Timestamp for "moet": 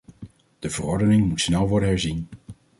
1.27-1.41